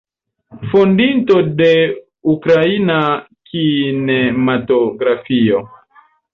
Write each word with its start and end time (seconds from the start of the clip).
Fondinto 0.69 1.37
de 1.59 1.67
ukraina 2.33 2.97
kinematografio. 3.53 5.65